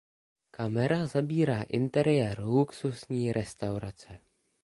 Kamera 0.51 1.05
zabírá 1.07 1.61
interiér 1.63 2.39
luxusní 2.39 3.31
restaurace. 3.33 4.19